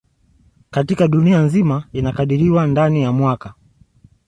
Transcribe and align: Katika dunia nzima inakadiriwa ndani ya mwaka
Katika 0.71 1.07
dunia 1.07 1.41
nzima 1.41 1.87
inakadiriwa 1.93 2.67
ndani 2.67 3.01
ya 3.01 3.11
mwaka 3.11 3.53